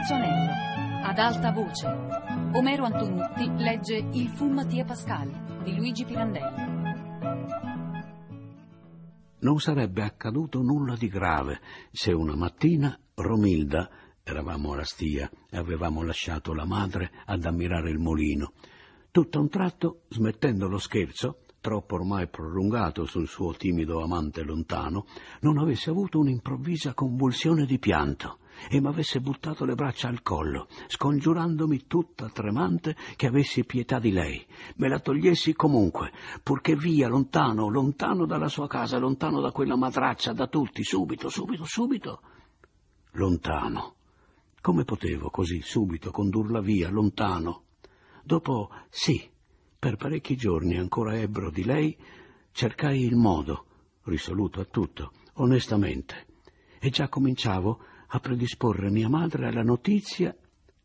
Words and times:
terzo 0.00 0.14
anello. 0.14 0.52
Ad 1.02 1.18
alta 1.18 1.52
voce. 1.52 1.86
Omero 2.54 2.84
Antonutti 2.84 3.50
legge 3.62 4.08
Il 4.12 4.28
fu 4.28 4.48
Mattia 4.48 4.84
Pascal 4.84 5.62
di 5.62 5.76
Luigi 5.76 6.04
Pirandelli. 6.04 6.78
Non 9.40 9.58
sarebbe 9.58 10.02
accaduto 10.02 10.60
nulla 10.62 10.96
di 10.96 11.08
grave 11.08 11.60
se 11.90 12.12
una 12.12 12.34
mattina 12.34 12.98
Romilda, 13.14 13.90
eravamo 14.22 14.72
alla 14.72 14.84
stia 14.84 15.30
e 15.50 15.56
avevamo 15.56 16.02
lasciato 16.02 16.54
la 16.54 16.64
madre 16.64 17.10
ad 17.26 17.44
ammirare 17.44 17.90
il 17.90 17.98
molino, 17.98 18.52
tutto 19.10 19.40
un 19.40 19.48
tratto, 19.48 20.02
smettendo 20.08 20.66
lo 20.66 20.78
scherzo, 20.78 21.44
troppo 21.60 21.96
ormai 21.96 22.28
prolungato 22.28 23.04
sul 23.04 23.28
suo 23.28 23.52
timido 23.54 24.02
amante 24.02 24.42
lontano, 24.42 25.04
non 25.40 25.58
avesse 25.58 25.90
avuto 25.90 26.18
un'improvvisa 26.18 26.94
convulsione 26.94 27.64
di 27.66 27.78
pianto 27.78 28.39
e 28.68 28.80
m'avesse 28.80 29.20
buttato 29.20 29.64
le 29.64 29.74
braccia 29.74 30.08
al 30.08 30.22
collo, 30.22 30.68
scongiurandomi 30.86 31.86
tutta 31.86 32.28
tremante 32.28 32.96
che 33.16 33.26
avessi 33.26 33.64
pietà 33.64 33.98
di 33.98 34.12
lei, 34.12 34.44
me 34.76 34.88
la 34.88 34.98
togliessi 34.98 35.54
comunque, 35.54 36.12
purché 36.42 36.76
via, 36.76 37.08
lontano, 37.08 37.68
lontano 37.68 38.26
dalla 38.26 38.48
sua 38.48 38.66
casa, 38.66 38.98
lontano 38.98 39.40
da 39.40 39.52
quella 39.52 39.76
matraccia, 39.76 40.32
da 40.32 40.46
tutti, 40.46 40.82
subito, 40.82 41.28
subito, 41.28 41.64
subito. 41.64 42.20
Lontano. 43.12 43.94
Come 44.60 44.84
potevo 44.84 45.30
così 45.30 45.62
subito 45.62 46.10
condurla 46.10 46.60
via, 46.60 46.90
lontano? 46.90 47.64
Dopo, 48.22 48.70
sì, 48.90 49.28
per 49.78 49.96
parecchi 49.96 50.36
giorni 50.36 50.76
ancora 50.76 51.16
ebbro 51.16 51.50
di 51.50 51.64
lei, 51.64 51.96
cercai 52.52 53.02
il 53.02 53.16
modo, 53.16 53.64
risoluto 54.04 54.60
a 54.60 54.64
tutto, 54.64 55.12
onestamente, 55.34 56.26
e 56.78 56.90
già 56.90 57.08
cominciavo 57.08 57.80
a 58.12 58.20
predisporre 58.20 58.90
mia 58.90 59.08
madre 59.08 59.46
alla 59.46 59.62
notizia 59.62 60.34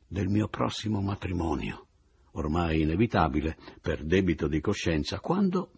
del 0.08 0.28
mio 0.28 0.48
prossimo 0.48 1.02
matrimonio, 1.02 1.88
ormai 2.32 2.82
inevitabile 2.82 3.58
per 3.82 4.04
debito 4.04 4.48
di 4.48 4.60
coscienza, 4.62 5.20
quando, 5.20 5.72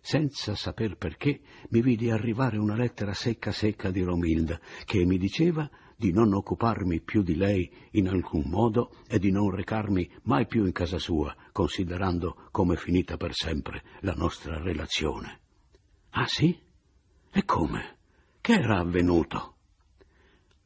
senza 0.00 0.54
saper 0.54 0.96
perché, 0.96 1.40
mi 1.70 1.82
vidi 1.82 2.10
arrivare 2.10 2.56
una 2.58 2.76
lettera 2.76 3.14
secca 3.14 3.50
secca 3.50 3.90
di 3.90 4.02
Romilda, 4.02 4.60
che 4.84 5.04
mi 5.04 5.18
diceva 5.18 5.68
di 5.96 6.12
non 6.12 6.32
occuparmi 6.34 7.00
più 7.00 7.22
di 7.22 7.36
lei 7.36 7.70
in 7.92 8.08
alcun 8.08 8.44
modo 8.46 8.92
e 9.08 9.18
di 9.18 9.30
non 9.30 9.50
recarmi 9.50 10.08
mai 10.22 10.46
più 10.46 10.64
in 10.64 10.72
casa 10.72 10.98
sua, 10.98 11.34
considerando 11.50 12.48
come 12.50 12.76
finita 12.76 13.16
per 13.16 13.34
sempre 13.34 13.82
la 14.00 14.14
nostra 14.14 14.60
relazione. 14.60 15.40
Ah 16.10 16.26
sì? 16.26 16.56
E 17.30 17.44
come? 17.44 17.98
Che 18.40 18.52
era 18.52 18.78
avvenuto? 18.78 19.56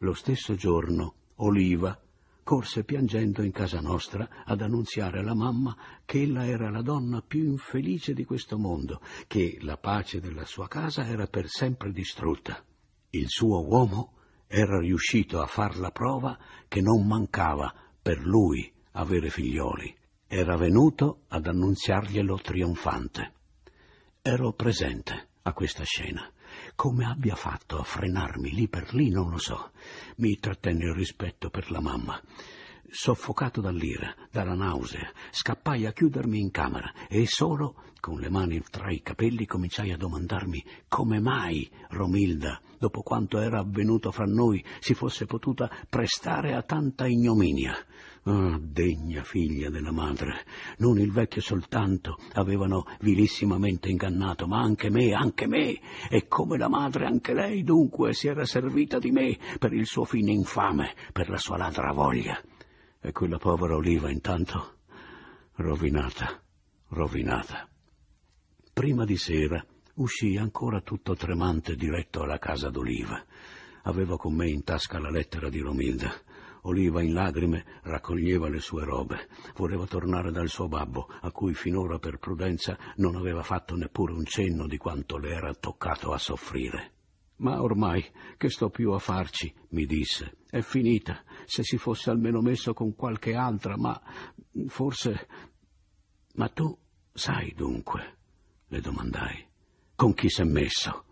Lo 0.01 0.13
stesso 0.13 0.55
giorno 0.55 1.15
Oliva 1.37 1.99
corse 2.43 2.85
piangendo 2.85 3.43
in 3.43 3.51
casa 3.51 3.81
nostra 3.81 4.45
ad 4.45 4.61
annunziare 4.61 5.21
alla 5.21 5.35
mamma 5.35 5.77
che 6.05 6.23
ella 6.23 6.47
era 6.47 6.71
la 6.71 6.83
donna 6.83 7.21
più 7.21 7.45
infelice 7.45 8.13
di 8.13 8.25
questo 8.25 8.59
mondo, 8.59 9.01
che 9.27 9.59
la 9.63 9.79
pace 9.79 10.21
della 10.21 10.45
sua 10.45 10.69
casa 10.69 11.07
era 11.07 11.27
per 11.27 11.49
sempre 11.49 11.91
distrutta. 11.93 12.63
Il 13.11 13.29
suo 13.29 13.67
uomo 13.67 14.13
era 14.47 14.79
riuscito 14.79 15.41
a 15.41 15.47
far 15.47 15.77
la 15.79 15.91
prova 15.91 16.39
che 16.69 16.81
non 16.81 17.07
mancava 17.07 17.73
per 18.01 18.21
lui 18.21 18.71
avere 18.93 19.31
figlioli. 19.31 19.93
Era 20.29 20.57
venuto 20.57 21.23
ad 21.29 21.47
annunziarglielo 21.47 22.39
trionfante. 22.39 23.33
Ero 24.23 24.53
presente 24.53 25.31
a 25.43 25.53
questa 25.53 25.85
scena. 25.85 26.31
Come 26.75 27.05
abbia 27.07 27.35
fatto 27.35 27.79
a 27.79 27.83
frenarmi 27.83 28.53
lì 28.53 28.69
per 28.69 28.95
lì 28.95 29.11
non 29.11 29.31
lo 29.31 29.39
so. 29.39 29.71
Mi 30.17 30.39
trattenne 30.39 30.85
il 30.85 30.95
rispetto 30.95 31.51
per 31.51 31.71
la 31.71 31.81
mamma. 31.81 32.21
Soffocato 32.89 33.61
dall'ira, 33.61 34.15
dalla 34.31 34.55
nausea, 34.55 35.11
scappai 35.31 35.87
a 35.87 35.93
chiudermi 35.93 36.39
in 36.39 36.51
camera 36.51 36.93
e 37.09 37.27
solo, 37.27 37.83
con 38.01 38.21
le 38.21 38.31
mani 38.31 38.63
tra 38.71 38.91
i 38.91 39.03
capelli, 39.03 39.45
cominciai 39.45 39.91
a 39.91 39.97
domandarmi 39.97 40.65
come 40.89 41.19
mai 41.21 41.69
Romilda, 41.89 42.61
dopo 42.79 43.03
quanto 43.03 43.39
era 43.39 43.59
avvenuto 43.59 44.13
fra 44.13 44.27
noi, 44.27 44.65
si 44.79 44.95
fosse 44.95 45.27
potuta 45.27 45.71
prestare 45.89 46.55
a 46.55 46.63
tanta 46.63 47.07
ignominia. 47.07 47.75
Ah, 48.29 48.59
degna 48.61 49.23
figlia 49.23 49.71
della 49.71 49.93
madre. 49.93 50.45
Non 50.79 50.99
il 50.99 51.13
vecchio 51.13 51.41
soltanto 51.41 52.19
avevano 52.33 52.85
vilissimamente 52.99 53.89
ingannato, 53.89 54.49
ma 54.49 54.61
anche 54.61 54.91
me, 54.91 55.13
anche 55.13 55.47
me. 55.47 55.79
E 56.11 56.27
come 56.27 56.59
la 56.59 56.69
madre, 56.69 57.07
anche 57.07 57.33
lei 57.35 57.63
dunque 57.63 58.15
si 58.15 58.27
era 58.27 58.45
servita 58.45 58.99
di 58.99 59.13
me 59.13 59.39
per 59.61 59.73
il 59.73 59.87
suo 59.87 60.03
fine 60.03 60.33
infame, 60.33 60.97
per 61.13 61.29
la 61.31 61.39
sua 61.39 61.57
ladra 61.57 61.93
voglia. 61.93 62.37
E 63.01 63.13
quella 63.13 63.39
povera 63.39 63.77
Oliva 63.77 64.11
intanto 64.11 64.79
rovinata, 65.59 66.43
rovinata. 66.89 67.69
Prima 68.73 69.05
di 69.05 69.17
sera 69.17 69.65
uscii 69.95 70.37
ancora 70.37 70.81
tutto 70.81 71.15
tremante 71.15 71.77
diretto 71.77 72.23
alla 72.23 72.39
casa 72.39 72.71
d'Oliva. 72.71 73.25
Avevo 73.85 74.17
con 74.17 74.35
me 74.35 74.49
in 74.51 74.65
tasca 74.65 74.99
la 74.99 75.11
lettera 75.11 75.49
di 75.49 75.61
Romilda. 75.61 76.13
Oliva 76.67 77.03
in 77.03 77.13
lagrime 77.13 77.65
raccoglieva 77.83 78.49
le 78.49 78.61
sue 78.61 78.85
robe. 78.85 79.29
Voleva 79.57 79.87
tornare 79.87 80.31
dal 80.31 80.49
suo 80.49 80.69
babbo, 80.69 81.09
a 81.21 81.31
cui 81.31 81.55
finora 81.55 81.99
per 81.99 82.19
prudenza 82.19 82.77
non 82.97 83.17
aveva 83.17 83.43
fatto 83.43 83.75
neppure 83.77 84.13
un 84.13 84.25
cenno 84.25 84.67
di 84.67 84.77
quanto 84.77 85.17
le 85.19 85.31
era 85.31 85.55
toccato 85.55 86.13
a 86.13 86.19
soffrire. 86.19 86.93
Ma 87.39 87.63
ormai 87.63 88.05
che 88.37 88.49
sto 88.49 88.71
più 88.71 88.93
a 88.93 88.99
farci, 88.99 89.53
mi 89.71 89.85
disse. 89.87 90.39
È 90.49 90.61
finita. 90.61 91.23
Se 91.45 91.63
si 91.63 91.77
fosse 91.77 92.11
almeno 92.11 92.41
messo 92.41 92.73
con 92.73 92.95
qualche 92.95 93.35
altra, 93.35 93.77
ma 93.77 94.01
forse. 94.69 95.29
Ma 96.35 96.49
tu 96.49 96.77
sai 97.13 97.53
dunque? 97.55 98.15
le 98.69 98.81
domandai. 98.81 99.47
Con 99.95 100.15
chi 100.15 100.29
s'è 100.29 100.45
messo? 100.45 101.05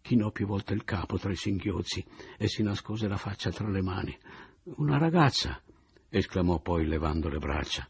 Chinò 0.00 0.30
più 0.30 0.46
volte 0.46 0.72
il 0.72 0.84
capo 0.84 1.18
tra 1.18 1.30
i 1.30 1.36
singhiozzi 1.36 2.04
e 2.38 2.48
si 2.48 2.62
nascose 2.62 3.08
la 3.08 3.18
faccia 3.18 3.50
tra 3.50 3.68
le 3.68 3.82
mani. 3.82 4.16
Una 4.76 4.98
ragazza, 4.98 5.60
esclamò 6.10 6.60
poi 6.60 6.86
levando 6.86 7.28
le 7.28 7.38
braccia. 7.38 7.88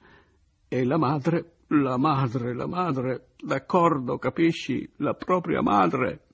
E 0.69 0.85
la 0.85 0.97
madre, 0.97 1.57
la 1.69 1.97
madre, 1.97 2.55
la 2.55 2.67
madre, 2.67 3.31
d'accordo, 3.37 4.17
capisci, 4.19 4.89
la 4.97 5.15
propria 5.15 5.61
madre. 5.61 6.27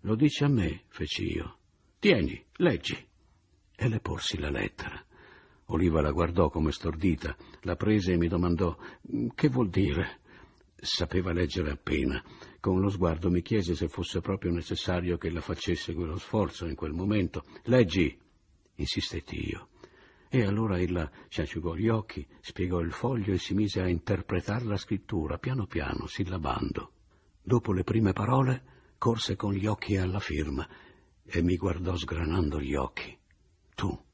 Lo 0.00 0.16
dice 0.16 0.44
a 0.44 0.48
me, 0.48 0.82
feci 0.88 1.32
io. 1.32 1.56
Tieni, 2.00 2.44
leggi. 2.56 2.96
E 3.76 3.88
le 3.88 4.00
porsi 4.00 4.38
la 4.38 4.50
lettera. 4.50 5.02
Oliva 5.66 6.00
la 6.00 6.10
guardò 6.10 6.50
come 6.50 6.72
stordita, 6.72 7.36
la 7.60 7.76
prese 7.76 8.12
e 8.12 8.16
mi 8.16 8.26
domandò 8.26 8.76
che 9.34 9.48
vuol 9.48 9.68
dire. 9.68 10.18
Sapeva 10.74 11.32
leggere 11.32 11.70
appena. 11.70 12.20
Con 12.58 12.80
lo 12.80 12.88
sguardo 12.88 13.30
mi 13.30 13.40
chiese 13.40 13.76
se 13.76 13.86
fosse 13.86 14.20
proprio 14.20 14.50
necessario 14.50 15.16
che 15.16 15.30
la 15.30 15.40
facesse 15.40 15.94
quello 15.94 16.18
sforzo 16.18 16.66
in 16.66 16.74
quel 16.74 16.92
momento. 16.92 17.44
Leggi, 17.64 18.18
insistetti 18.80 19.48
io. 19.48 19.68
E 20.28 20.44
allora 20.44 20.78
ella 20.78 21.10
si 21.28 21.40
asciugò 21.40 21.74
gli 21.74 21.88
occhi, 21.88 22.26
spiegò 22.40 22.80
il 22.80 22.92
foglio 22.92 23.32
e 23.32 23.38
si 23.38 23.54
mise 23.54 23.80
a 23.80 23.88
interpretare 23.88 24.64
la 24.64 24.76
scrittura, 24.76 25.38
piano 25.38 25.66
piano, 25.66 26.06
sillabando. 26.06 26.92
Dopo 27.42 27.72
le 27.72 27.82
prime 27.82 28.12
parole 28.12 28.62
corse 28.98 29.34
con 29.34 29.52
gli 29.52 29.66
occhi 29.66 29.96
alla 29.96 30.20
firma 30.20 30.68
e 31.24 31.42
mi 31.42 31.56
guardò 31.56 31.96
sgranando 31.96 32.60
gli 32.60 32.74
occhi. 32.74 33.16
Tu, 33.74 34.04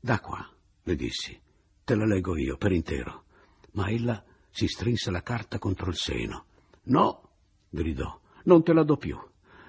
da 0.00 0.20
qua, 0.20 0.48
le 0.84 0.96
dissi, 0.96 1.38
te 1.84 1.94
la 1.94 2.06
leggo 2.06 2.36
io 2.36 2.56
per 2.56 2.72
intero. 2.72 3.24
Ma 3.72 3.88
ella 3.88 4.24
si 4.50 4.68
strinse 4.68 5.10
la 5.10 5.22
carta 5.22 5.58
contro 5.58 5.90
il 5.90 5.96
seno. 5.96 6.46
No, 6.84 7.30
gridò, 7.68 8.20
non 8.44 8.62
te 8.62 8.72
la 8.72 8.84
do 8.84 8.96
più. 8.96 9.18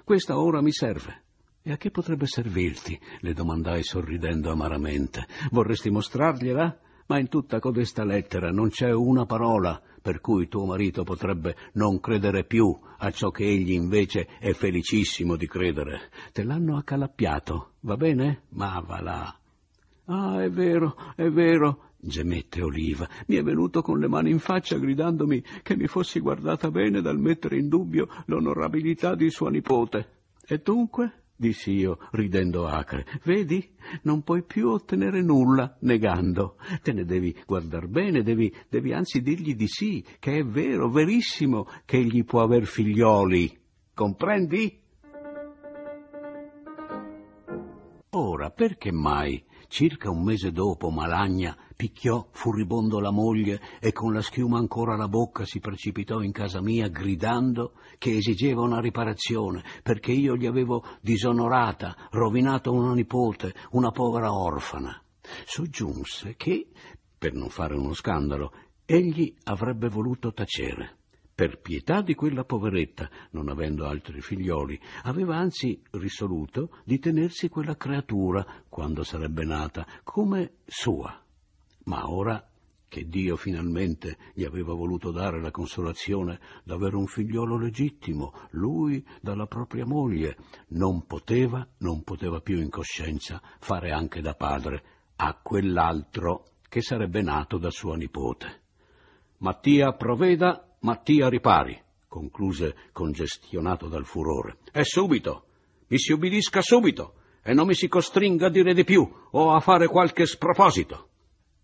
Questa 0.03 0.37
ora 0.37 0.61
mi 0.61 0.71
serve. 0.71 1.22
E 1.65 1.71
a 1.71 1.77
che 1.77 1.91
potrebbe 1.91 2.25
servirti? 2.25 2.99
le 3.21 3.31
domandai 3.31 3.83
sorridendo 3.83 4.51
amaramente. 4.51 5.25
Vorresti 5.51 5.89
mostrargliela? 5.89 6.79
Ma 7.05 7.19
in 7.19 7.29
tutta 7.29 7.59
codesta 7.59 8.03
lettera 8.03 8.51
non 8.51 8.67
c'è 8.67 8.91
una 8.91 9.25
parola 9.25 9.81
per 10.01 10.19
cui 10.19 10.49
tuo 10.49 10.65
marito 10.65 11.03
potrebbe 11.03 11.55
non 11.75 12.01
credere 12.01 12.43
più 12.43 12.77
a 12.97 13.09
ciò 13.11 13.31
che 13.31 13.45
egli 13.45 13.71
invece 13.71 14.27
è 14.39 14.51
felicissimo 14.51 15.37
di 15.37 15.47
credere. 15.47 16.09
Te 16.33 16.43
l'hanno 16.43 16.75
accalappiato, 16.75 17.75
va 17.79 17.95
bene? 17.95 18.41
Ma 18.49 18.83
va 18.85 19.01
là. 19.01 19.39
Ah, 20.07 20.43
è 20.43 20.49
vero, 20.49 20.97
è 21.15 21.29
vero, 21.29 21.91
gemette 21.97 22.61
Oliva. 22.61 23.07
Mi 23.27 23.37
è 23.37 23.41
venuto 23.41 23.81
con 23.81 23.99
le 23.99 24.09
mani 24.09 24.31
in 24.31 24.39
faccia 24.39 24.77
gridandomi 24.77 25.41
che 25.61 25.77
mi 25.77 25.87
fossi 25.87 26.19
guardata 26.19 26.69
bene 26.69 26.99
dal 26.99 27.19
mettere 27.19 27.57
in 27.57 27.69
dubbio 27.69 28.09
l'onorabilità 28.25 29.15
di 29.15 29.29
sua 29.29 29.49
nipote. 29.49 30.09
E 30.45 30.57
dunque? 30.57 31.22
Dissi 31.43 31.71
io, 31.71 31.97
ridendo 32.11 32.67
acre. 32.67 33.05
Vedi, 33.25 33.69
non 34.03 34.23
puoi 34.23 34.43
più 34.43 34.69
ottenere 34.69 35.21
nulla 35.21 35.75
negando. 35.81 36.55
Te 36.81 36.93
ne 36.93 37.03
devi 37.03 37.35
guardar 37.45 37.87
bene, 37.87 38.23
devi, 38.23 38.53
devi 38.69 38.93
anzi 38.93 39.21
dirgli 39.21 39.53
di 39.55 39.67
sì, 39.67 40.03
che 40.19 40.37
è 40.37 40.43
vero, 40.45 40.89
verissimo, 40.89 41.67
che 41.83 41.97
egli 41.97 42.23
può 42.23 42.41
aver 42.41 42.65
figlioli. 42.65 43.59
Comprendi? 43.93 44.79
Ora, 48.11 48.49
perché 48.51 48.91
mai 48.91 49.43
Circa 49.73 50.11
un 50.11 50.21
mese 50.21 50.51
dopo 50.51 50.91
Malagna 50.91 51.57
picchiò 51.75 52.27
furibondo 52.29 52.99
la 52.99 53.09
moglie 53.09 53.59
e 53.79 53.91
con 53.91 54.13
la 54.13 54.21
schiuma 54.21 54.59
ancora 54.59 54.93
alla 54.93 55.07
bocca 55.07 55.45
si 55.45 55.59
precipitò 55.59 56.21
in 56.21 56.31
casa 56.31 56.61
mia 56.61 56.89
gridando 56.89 57.73
che 57.97 58.11
esigeva 58.11 58.61
una 58.61 58.79
riparazione 58.79 59.63
perché 59.81 60.11
io 60.11 60.35
gli 60.35 60.45
avevo 60.45 60.83
disonorata, 61.01 62.07
rovinato 62.11 62.71
una 62.71 62.93
nipote, 62.93 63.51
una 63.71 63.89
povera 63.89 64.31
orfana. 64.31 65.01
Soggiunse 65.43 66.35
che, 66.37 66.67
per 67.17 67.33
non 67.33 67.49
fare 67.49 67.73
uno 67.73 67.95
scandalo, 67.95 68.53
egli 68.85 69.33
avrebbe 69.45 69.89
voluto 69.89 70.33
tacere 70.33 70.97
per 71.43 71.59
pietà 71.59 72.01
di 72.01 72.15
quella 72.15 72.45
poveretta, 72.45 73.09
non 73.31 73.49
avendo 73.49 73.85
altri 73.85 74.21
figlioli, 74.21 74.79
aveva 75.01 75.35
anzi 75.35 75.77
risoluto 75.91 76.77
di 76.85 76.99
tenersi 76.99 77.49
quella 77.49 77.75
creatura, 77.75 78.45
quando 78.69 79.03
sarebbe 79.03 79.43
nata, 79.43 79.85
come 80.03 80.59
sua. 80.65 81.21
Ma 81.83 82.09
ora 82.09 82.47
che 82.87 83.09
Dio 83.09 83.35
finalmente 83.35 84.17
gli 84.33 84.45
aveva 84.45 84.73
voluto 84.73 85.11
dare 85.11 85.41
la 85.41 85.51
consolazione 85.51 86.39
d'avere 86.63 86.95
un 86.95 87.07
figliolo 87.07 87.57
legittimo, 87.57 88.31
lui 88.51 89.05
dalla 89.19 89.45
propria 89.45 89.85
moglie, 89.85 90.37
non 90.69 91.05
poteva, 91.05 91.67
non 91.79 92.03
poteva 92.03 92.39
più 92.39 92.61
in 92.61 92.69
coscienza 92.69 93.41
fare 93.59 93.91
anche 93.91 94.21
da 94.21 94.33
padre 94.33 94.83
a 95.17 95.37
quell'altro 95.43 96.45
che 96.69 96.81
sarebbe 96.81 97.21
nato 97.21 97.57
da 97.57 97.69
sua 97.69 97.97
nipote. 97.97 98.61
Mattia 99.39 99.91
provveda 99.91 100.69
Mattia 100.83 101.29
ripari, 101.29 101.81
concluse 102.09 102.75
congestionato 102.91 103.87
dal 103.87 104.03
furore. 104.03 104.57
E 104.73 104.83
subito, 104.83 105.45
mi 105.87 105.97
si 105.97 106.11
obbedisca 106.11 106.61
subito 106.61 107.13
e 107.41 107.53
non 107.53 107.67
mi 107.67 107.73
si 107.73 107.87
costringa 107.87 108.47
a 108.47 108.49
dire 108.49 108.73
di 108.73 108.83
più 108.83 109.09
o 109.31 109.53
a 109.53 109.61
fare 109.61 109.87
qualche 109.87 110.25
sproposito. 110.25 111.07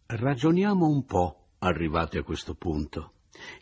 Ragioniamo 0.05 0.87
un 0.87 1.03
po', 1.03 1.47
arrivati 1.59 2.17
a 2.17 2.23
questo 2.23 2.55
punto. 2.55 3.11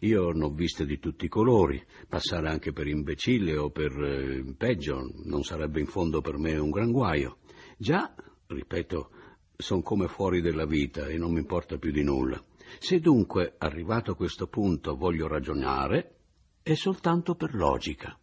Io 0.02 0.32
n'ho 0.32 0.52
viste 0.52 0.86
di 0.86 1.00
tutti 1.00 1.26
i 1.26 1.30
colori, 1.30 1.84
passare 2.08 2.50
anche 2.50 2.72
per 2.72 2.86
imbecille 2.86 3.58
o 3.58 3.72
per 3.72 3.92
eh, 4.00 4.54
peggio 4.56 5.10
non 5.24 5.44
sarebbe 5.44 5.80
in 5.80 5.88
fondo 5.88 6.22
per 6.22 6.38
me 6.38 6.56
un 6.56 6.70
gran 6.70 6.92
guaio. 6.92 7.38
Già, 7.78 8.14
ripeto, 8.46 9.10
son 9.58 9.82
come 9.82 10.08
fuori 10.08 10.40
della 10.40 10.68
vita 10.68 11.08
e 11.08 11.18
non 11.18 11.32
mi 11.32 11.40
importa 11.40 11.80
più 11.80 11.92
di 11.92 12.04
nulla. 12.04 12.40
Se 12.80 13.00
dunque, 13.00 13.56
arrivato 13.58 14.12
a 14.12 14.16
questo 14.16 14.48
punto, 14.48 14.96
voglio 14.96 15.28
ragionare, 15.28 16.16
è 16.62 16.74
soltanto 16.74 17.36
per 17.36 17.54
logica. 17.56 18.18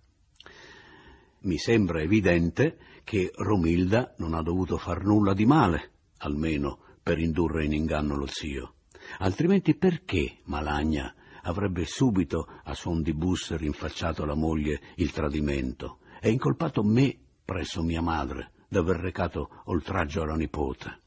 Mi 1.40 1.58
sembra 1.58 2.00
evidente 2.00 2.78
che 3.04 3.30
Romilda 3.34 4.14
non 4.18 4.34
ha 4.34 4.42
dovuto 4.42 4.78
far 4.78 5.04
nulla 5.04 5.34
di 5.34 5.44
male, 5.44 5.92
almeno 6.18 6.78
per 7.02 7.18
indurre 7.18 7.64
in 7.64 7.72
inganno 7.72 8.16
lo 8.16 8.26
zio. 8.26 8.76
Altrimenti 9.18 9.74
perché 9.74 10.38
Malagna 10.44 11.14
avrebbe 11.42 11.84
subito 11.84 12.48
a 12.64 12.74
suon 12.74 13.02
di 13.02 13.12
bus 13.12 13.54
rinfacciato 13.54 14.22
alla 14.22 14.34
moglie 14.34 14.80
il 14.96 15.12
tradimento 15.12 15.98
e 16.20 16.30
incolpato 16.30 16.82
me 16.82 17.18
presso 17.44 17.82
mia 17.82 18.00
madre 18.00 18.52
d'aver 18.68 18.96
recato 18.96 19.62
oltraggio 19.64 20.22
alla 20.22 20.36
nipote? 20.36 21.00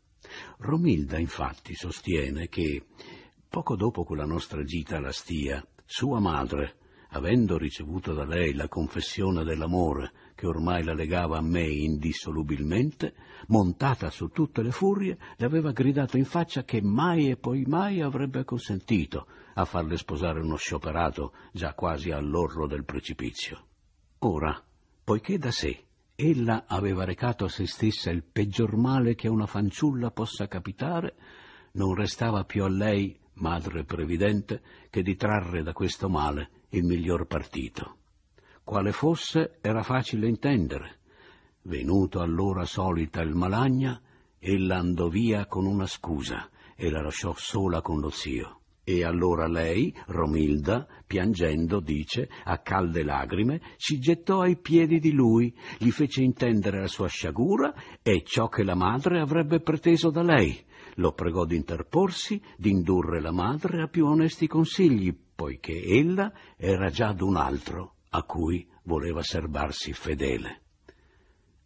Romilda 0.59 1.17
infatti 1.17 1.73
sostiene 1.73 2.47
che 2.47 2.85
Poco 3.49 3.75
dopo 3.75 4.03
quella 4.03 4.25
nostra 4.25 4.63
gita 4.63 4.97
alla 4.97 5.11
stia, 5.11 5.65
sua 5.85 6.19
madre, 6.19 6.75
avendo 7.11 7.57
ricevuto 7.57 8.13
da 8.13 8.25
lei 8.25 8.53
la 8.53 8.67
confessione 8.67 9.43
dell'amore 9.43 10.11
che 10.35 10.45
ormai 10.45 10.83
la 10.83 10.93
legava 10.93 11.37
a 11.37 11.41
me 11.41 11.65
indissolubilmente, 11.65 13.15
montata 13.47 14.09
su 14.09 14.27
tutte 14.27 14.61
le 14.61 14.71
furie, 14.71 15.17
le 15.37 15.45
aveva 15.45 15.71
gridato 15.71 16.17
in 16.17 16.25
faccia 16.25 16.63
che 16.63 16.81
mai 16.81 17.29
e 17.29 17.37
poi 17.37 17.63
mai 17.65 18.01
avrebbe 18.01 18.43
consentito 18.43 19.25
a 19.55 19.65
farle 19.65 19.97
sposare 19.97 20.41
uno 20.41 20.57
scioperato 20.57 21.33
già 21.53 21.73
quasi 21.73 22.11
all'orlo 22.11 22.67
del 22.67 22.83
precipizio. 22.83 23.65
Ora, 24.19 24.61
poiché 25.03 25.37
da 25.37 25.51
sé 25.51 25.85
ella 26.15 26.65
aveva 26.67 27.05
recato 27.05 27.45
a 27.45 27.49
se 27.49 27.65
stessa 27.65 28.11
il 28.11 28.23
peggior 28.23 28.75
male 28.75 29.15
che 29.15 29.27
a 29.27 29.31
una 29.31 29.47
fanciulla 29.47 30.11
possa 30.11 30.47
capitare, 30.47 31.15
non 31.73 31.95
restava 31.95 32.43
più 32.43 32.63
a 32.63 32.69
lei 32.69 33.17
madre 33.37 33.83
previdente, 33.83 34.61
che 34.89 35.01
di 35.01 35.15
trarre 35.15 35.63
da 35.63 35.73
questo 35.73 36.09
male 36.09 36.49
il 36.69 36.83
miglior 36.83 37.25
partito. 37.25 37.97
Quale 38.63 38.91
fosse 38.91 39.59
era 39.61 39.83
facile 39.83 40.27
intendere. 40.27 40.99
Venuto 41.63 42.21
all'ora 42.21 42.65
solita 42.65 43.21
il 43.21 43.33
Malagna, 43.33 44.01
ella 44.39 44.77
andò 44.77 45.07
via 45.07 45.45
con 45.45 45.65
una 45.65 45.85
scusa 45.85 46.49
e 46.75 46.89
la 46.89 47.01
lasciò 47.01 47.33
sola 47.35 47.81
con 47.81 47.99
lo 47.99 48.09
zio. 48.09 48.59
E 48.89 49.03
allora 49.03 49.47
lei, 49.47 49.93
Romilda, 50.05 50.87
piangendo, 51.05 51.81
dice, 51.81 52.29
a 52.45 52.59
calde 52.59 53.03
lagrime, 53.03 53.59
si 53.75 53.99
gettò 53.99 54.39
ai 54.39 54.57
piedi 54.57 54.99
di 54.99 55.11
lui, 55.11 55.53
gli 55.77 55.89
fece 55.89 56.21
intendere 56.21 56.79
la 56.79 56.87
sua 56.87 57.09
sciagura 57.09 57.73
e 58.01 58.23
ciò 58.23 58.47
che 58.47 58.63
la 58.63 58.75
madre 58.75 59.19
avrebbe 59.19 59.59
preteso 59.59 60.09
da 60.09 60.21
lei, 60.21 60.57
lo 60.97 61.13
pregò 61.13 61.45
di 61.45 61.55
interporsi, 61.55 62.41
di 62.57 62.69
indurre 62.69 63.21
la 63.21 63.31
madre 63.31 63.81
a 63.81 63.87
più 63.87 64.05
onesti 64.05 64.47
consigli, 64.47 65.15
poiché 65.35 65.83
ella 65.83 66.31
era 66.55 66.89
già 66.89 67.13
d'un 67.13 67.35
altro 67.35 67.95
a 68.09 68.23
cui 68.23 68.67
voleva 68.83 69.21
serbarsi 69.21 69.93
fedele. 69.93 70.61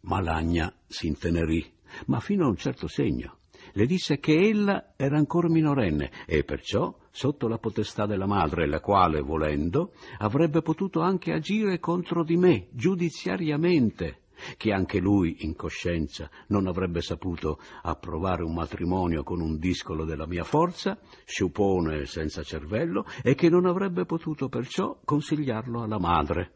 Malagna 0.02 0.72
s'intenerì, 0.86 1.64
ma 2.06 2.20
fino 2.20 2.46
a 2.46 2.48
un 2.48 2.56
certo 2.56 2.88
segno. 2.88 3.38
Le 3.74 3.86
disse 3.86 4.18
che 4.18 4.34
ella 4.34 4.94
era 4.96 5.16
ancora 5.16 5.48
minorenne 5.48 6.10
e 6.26 6.44
perciò 6.44 6.94
sotto 7.10 7.46
la 7.46 7.58
potestà 7.58 8.06
della 8.06 8.26
madre, 8.26 8.66
la 8.66 8.80
quale, 8.80 9.20
volendo, 9.20 9.92
avrebbe 10.18 10.62
potuto 10.62 11.00
anche 11.00 11.32
agire 11.32 11.78
contro 11.78 12.24
di 12.24 12.36
me, 12.36 12.68
giudiziariamente, 12.72 14.21
che 14.56 14.72
anche 14.72 14.98
lui, 14.98 15.44
in 15.44 15.54
coscienza, 15.54 16.30
non 16.48 16.66
avrebbe 16.66 17.00
saputo 17.00 17.58
approvare 17.82 18.42
un 18.42 18.54
matrimonio 18.54 19.22
con 19.22 19.40
un 19.40 19.58
discolo 19.58 20.04
della 20.04 20.26
mia 20.26 20.44
forza, 20.44 20.98
sciupone 21.24 22.06
senza 22.06 22.42
cervello, 22.42 23.04
e 23.22 23.34
che 23.34 23.48
non 23.48 23.66
avrebbe 23.66 24.04
potuto 24.04 24.48
perciò 24.48 24.98
consigliarlo 25.04 25.82
alla 25.82 25.98
madre. 25.98 26.52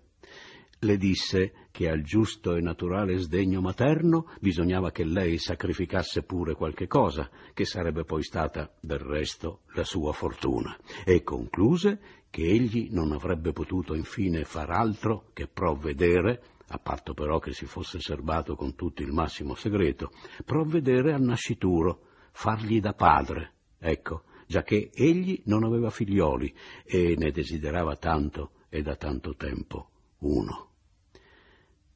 Le 0.80 0.98
disse 0.98 1.68
che 1.70 1.88
al 1.88 2.02
giusto 2.02 2.54
e 2.54 2.60
naturale 2.60 3.16
sdegno 3.16 3.62
materno 3.62 4.28
bisognava 4.40 4.90
che 4.90 5.04
lei 5.04 5.38
sacrificasse 5.38 6.22
pure 6.22 6.54
qualche 6.54 6.86
cosa, 6.86 7.30
che 7.54 7.64
sarebbe 7.64 8.04
poi 8.04 8.22
stata, 8.22 8.70
del 8.78 8.98
resto, 8.98 9.60
la 9.72 9.84
sua 9.84 10.12
fortuna, 10.12 10.76
e 11.04 11.22
concluse 11.22 11.98
che 12.28 12.42
egli 12.42 12.88
non 12.90 13.12
avrebbe 13.12 13.52
potuto 13.52 13.94
infine 13.94 14.44
far 14.44 14.68
altro 14.68 15.30
che 15.32 15.46
provvedere 15.46 16.42
a 16.68 16.78
patto 16.78 17.14
però 17.14 17.38
che 17.38 17.52
si 17.52 17.66
fosse 17.66 18.00
serbato 18.00 18.56
con 18.56 18.74
tutto 18.74 19.02
il 19.02 19.12
massimo 19.12 19.54
segreto, 19.54 20.10
provvedere 20.44 21.12
al 21.12 21.22
nascituro, 21.22 22.02
fargli 22.32 22.80
da 22.80 22.92
padre, 22.92 23.52
ecco, 23.78 24.24
giacché 24.46 24.90
egli 24.92 25.42
non 25.46 25.64
aveva 25.64 25.90
figlioli 25.90 26.54
e 26.84 27.14
ne 27.16 27.30
desiderava 27.30 27.96
tanto 27.96 28.52
e 28.68 28.82
da 28.82 28.96
tanto 28.96 29.34
tempo 29.36 29.90
uno. 30.18 30.70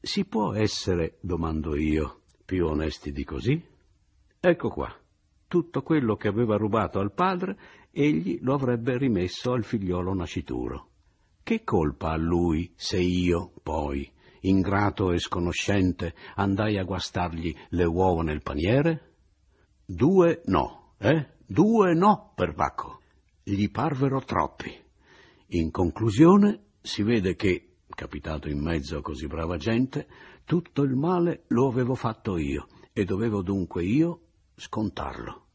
Si 0.00 0.24
può 0.24 0.54
essere, 0.54 1.18
domando 1.20 1.76
io, 1.76 2.22
più 2.44 2.66
onesti 2.66 3.12
di 3.12 3.24
così? 3.24 3.62
Ecco 4.40 4.68
qua, 4.70 4.94
tutto 5.46 5.82
quello 5.82 6.16
che 6.16 6.28
aveva 6.28 6.56
rubato 6.56 7.00
al 7.00 7.12
padre, 7.12 7.58
egli 7.90 8.38
lo 8.42 8.54
avrebbe 8.54 8.96
rimesso 8.96 9.52
al 9.52 9.64
figliolo 9.64 10.14
nascituro. 10.14 10.88
Che 11.42 11.64
colpa 11.64 12.12
ha 12.12 12.16
lui 12.16 12.72
se 12.76 12.98
io, 12.98 13.52
poi, 13.62 14.10
ingrato 14.42 15.12
e 15.12 15.18
sconoscente, 15.18 16.14
andai 16.36 16.78
a 16.78 16.84
guastargli 16.84 17.54
le 17.70 17.84
uova 17.84 18.22
nel 18.22 18.42
paniere? 18.42 19.14
Due 19.84 20.42
no, 20.46 20.94
eh? 20.98 21.38
Due 21.46 21.94
no, 21.94 22.32
per 22.34 22.54
Bacco. 22.54 23.00
Gli 23.42 23.70
parvero 23.70 24.20
troppi. 24.20 24.72
In 25.48 25.70
conclusione, 25.70 26.66
si 26.80 27.02
vede 27.02 27.34
che, 27.34 27.78
capitato 27.88 28.48
in 28.48 28.60
mezzo 28.60 28.98
a 28.98 29.02
così 29.02 29.26
brava 29.26 29.56
gente, 29.56 30.06
tutto 30.44 30.82
il 30.82 30.94
male 30.94 31.44
lo 31.48 31.66
avevo 31.66 31.94
fatto 31.94 32.36
io 32.36 32.68
e 32.92 33.04
dovevo 33.04 33.42
dunque 33.42 33.84
io 33.84 34.20
scontarlo. 34.56 35.46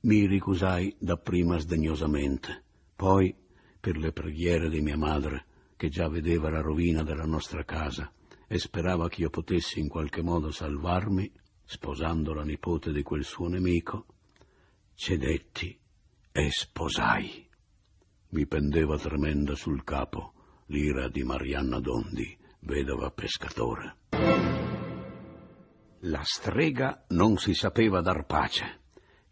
Mi 0.00 0.26
ricusai 0.26 0.96
dapprima 0.98 1.58
sdegnosamente, 1.58 2.62
poi, 2.94 3.34
per 3.78 3.96
le 3.98 4.12
preghiere 4.12 4.68
di 4.68 4.80
mia 4.80 4.96
madre, 4.96 5.44
che 5.76 5.88
già 5.88 6.08
vedeva 6.08 6.50
la 6.50 6.60
rovina 6.60 7.02
della 7.02 7.26
nostra 7.26 7.64
casa 7.64 8.10
e 8.48 8.58
sperava 8.58 9.08
che 9.08 9.22
io 9.22 9.30
potessi 9.30 9.80
in 9.80 9.88
qualche 9.88 10.22
modo 10.22 10.50
salvarmi, 10.50 11.30
sposando 11.64 12.32
la 12.32 12.44
nipote 12.44 12.92
di 12.92 13.02
quel 13.02 13.24
suo 13.24 13.48
nemico, 13.48 14.06
cedetti 14.94 15.78
e 16.32 16.50
sposai. 16.50 17.48
Mi 18.28 18.46
pendeva 18.46 18.98
tremenda 18.98 19.54
sul 19.54 19.84
capo 19.84 20.32
l'ira 20.66 21.08
di 21.08 21.22
Marianna 21.22 21.78
Dondi, 21.80 22.36
vedova 22.60 23.10
pescatore. 23.10 23.96
La 26.00 26.22
strega 26.22 27.04
non 27.08 27.36
si 27.36 27.54
sapeva 27.54 28.00
dar 28.00 28.26
pace. 28.26 28.80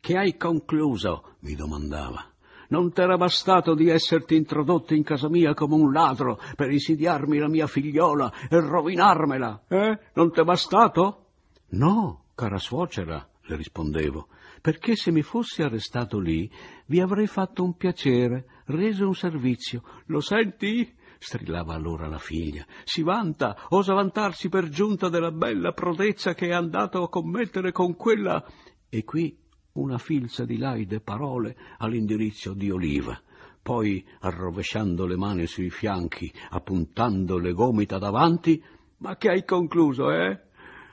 Che 0.01 0.17
hai 0.17 0.37
concluso? 0.37 1.37
mi 1.41 1.55
domandava. 1.55 2.34
Non 2.69 2.93
t'era 2.93 3.17
bastato 3.17 3.75
di 3.75 3.89
esserti 3.89 4.37
introdotto 4.37 4.95
in 4.95 5.03
casa 5.03 5.29
mia 5.29 5.55
come 5.55 5.75
un 5.75 5.93
ladro 5.93 6.39
per 6.57 6.71
insidiarmi 6.71 7.39
la 7.39 7.49
mia 7.49 7.67
figliola 7.67 8.33
e 8.49 8.61
rovinarmela, 8.61 9.65
eh? 9.69 9.99
Non 10.15 10.31
t'è 10.31 10.43
bastato? 10.43 11.27
No, 11.71 12.25
cara 12.35 12.59
suocera, 12.59 13.29
le 13.43 13.57
rispondevo, 13.57 14.29
perché 14.61 14.97
se 14.97 15.11
mi 15.11 15.23
fossi 15.23 15.63
arrestato 15.63 16.19
lì 16.19 16.51
vi 16.87 17.01
avrei 17.01 17.27
fatto 17.27 17.65
un 17.65 17.77
piacere, 17.77 18.63
reso 18.67 19.07
un 19.07 19.15
servizio. 19.15 19.83
Lo 20.07 20.21
senti? 20.21 21.03
strillava 21.19 21.75
allora 21.75 22.07
la 22.07 22.19
figlia. 22.19 22.67
Si 22.85 23.03
vanta, 23.03 23.57
osa 23.71 23.95
vantarsi 23.95 24.49
per 24.49 24.69
giunta 24.69 25.09
della 25.09 25.33
bella 25.33 25.73
prodezza 25.73 26.35
che 26.35 26.49
è 26.49 26.53
andato 26.53 27.03
a 27.03 27.09
commettere 27.09 27.73
con 27.73 27.97
quella. 27.97 28.45
E 28.91 29.05
qui 29.05 29.37
una 29.75 29.99
filza 29.99 30.45
di 30.45 30.59
laide 30.59 31.01
parole 31.01 31.57
all'indirizzo 31.79 32.53
di 32.53 32.71
Oliva. 32.71 33.21
Poi, 33.63 34.05
arrovesciando 34.21 35.07
le 35.07 35.17
mani 35.17 35.47
sui 35.47 35.71
fianchi, 35.71 36.33
appuntando 36.51 37.39
le 37.39 37.53
gomita 37.53 37.99
davanti, 37.99 38.63
ma 38.99 39.17
che 39.17 39.29
hai 39.29 39.45
concluso, 39.45 40.11
eh? 40.11 40.41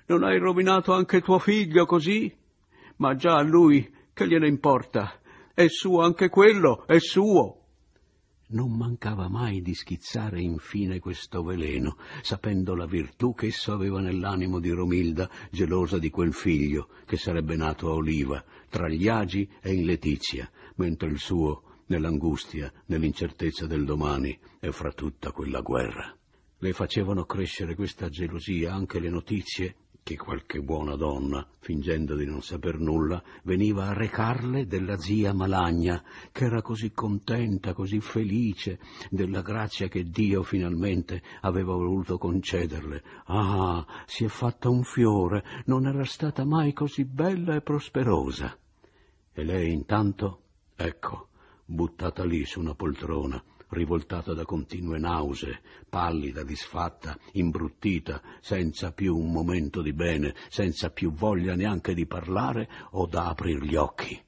Non 0.05 0.23
hai 0.23 0.37
rovinato 0.37 0.93
anche 0.93 1.21
tuo 1.21 1.39
figlio 1.39 1.85
così? 1.85 2.39
ma 3.01 3.15
già 3.15 3.35
a 3.35 3.41
lui 3.41 3.91
che 4.13 4.27
gliene 4.27 4.47
importa? 4.47 5.19
È 5.53 5.67
suo 5.67 6.01
anche 6.01 6.29
quello, 6.29 6.85
è 6.85 6.99
suo. 6.99 7.60
Non 8.53 8.75
mancava 8.75 9.29
mai 9.29 9.61
di 9.61 9.73
schizzare 9.73 10.41
infine 10.41 10.99
questo 10.99 11.41
veleno, 11.41 11.95
sapendo 12.21 12.75
la 12.75 12.85
virtù 12.85 13.33
che 13.33 13.45
esso 13.45 13.71
aveva 13.71 14.01
nell'animo 14.01 14.59
di 14.59 14.71
Romilda, 14.71 15.29
gelosa 15.49 15.97
di 15.97 16.09
quel 16.09 16.33
figlio 16.33 16.89
che 17.05 17.15
sarebbe 17.15 17.55
nato 17.55 17.89
a 17.89 17.93
Oliva, 17.93 18.43
tra 18.67 18.89
gli 18.89 19.07
agi 19.07 19.49
e 19.61 19.73
in 19.73 19.85
Letizia, 19.85 20.51
mentre 20.75 21.07
il 21.07 21.19
suo 21.19 21.63
nell'angustia, 21.85 22.69
nell'incertezza 22.87 23.67
del 23.67 23.85
domani 23.85 24.37
e 24.59 24.73
fra 24.73 24.91
tutta 24.91 25.31
quella 25.31 25.61
guerra. 25.61 26.13
Le 26.57 26.73
facevano 26.73 27.23
crescere 27.23 27.73
questa 27.73 28.09
gelosia 28.09 28.73
anche 28.73 28.99
le 28.99 29.09
notizie 29.09 29.75
che 30.03 30.17
qualche 30.17 30.61
buona 30.61 30.95
donna, 30.95 31.47
fingendo 31.59 32.15
di 32.15 32.25
non 32.25 32.41
saper 32.41 32.79
nulla, 32.79 33.21
veniva 33.43 33.87
a 33.87 33.93
recarle 33.93 34.65
della 34.65 34.97
zia 34.97 35.33
Malagna, 35.33 36.03
che 36.31 36.45
era 36.45 36.61
così 36.61 36.91
contenta, 36.91 37.73
così 37.73 37.99
felice 37.99 38.79
della 39.09 39.41
grazia 39.41 39.87
che 39.87 40.03
Dio 40.03 40.41
finalmente 40.41 41.21
aveva 41.41 41.73
voluto 41.73 42.17
concederle. 42.17 43.03
Ah, 43.25 43.85
si 44.05 44.25
è 44.25 44.27
fatta 44.27 44.69
un 44.69 44.83
fiore, 44.83 45.43
non 45.65 45.85
era 45.85 46.03
stata 46.03 46.45
mai 46.45 46.73
così 46.73 47.05
bella 47.05 47.55
e 47.55 47.61
prosperosa. 47.61 48.57
E 49.33 49.43
lei 49.43 49.71
intanto, 49.71 50.41
ecco, 50.75 51.29
buttata 51.63 52.25
lì 52.25 52.43
su 52.43 52.59
una 52.59 52.73
poltrona, 52.73 53.41
rivoltata 53.71 54.33
da 54.33 54.45
continue 54.45 54.99
nausee, 54.99 55.61
pallida, 55.89 56.43
disfatta, 56.43 57.17
imbruttita, 57.33 58.21
senza 58.39 58.91
più 58.91 59.17
un 59.17 59.31
momento 59.31 59.81
di 59.81 59.93
bene, 59.93 60.35
senza 60.49 60.89
più 60.89 61.11
voglia 61.11 61.55
neanche 61.55 61.93
di 61.93 62.05
parlare 62.05 62.69
o 62.91 63.07
da 63.07 63.27
aprir 63.27 63.63
gli 63.63 63.75
occhi. 63.75 64.19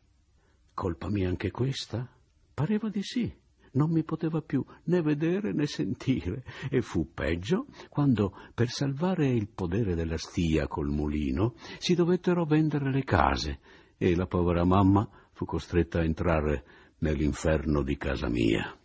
Colpa 0.74 1.10
mia 1.10 1.30
anche 1.30 1.52
questa? 1.52 2.08
Pareva 2.54 2.90
di 2.90 3.04
sì. 3.04 3.32
Non 3.76 3.90
mi 3.90 4.04
poteva 4.04 4.42
più 4.42 4.64
né 4.84 5.02
vedere 5.02 5.52
né 5.52 5.66
sentire, 5.66 6.44
e 6.70 6.82
fu 6.82 7.12
peggio 7.12 7.66
quando, 7.90 8.38
per 8.54 8.70
salvare 8.70 9.28
il 9.28 9.48
podere 9.48 9.96
della 9.96 10.18
stia 10.18 10.68
col 10.68 10.90
mulino, 10.90 11.56
si 11.80 11.96
dovettero 11.96 12.46
vendere 12.46 12.92
le 12.92 13.04
case, 13.04 13.60
e 13.98 14.16
la 14.16 14.28
povera 14.28 14.64
mamma 14.64 15.10
fu 15.32 15.46
costretta 15.46 16.00
a 16.00 16.04
entrare 16.04 16.64
nell'inferno 17.00 17.82
di 17.82 17.98
casa 17.98 18.30
mia. 18.30 18.78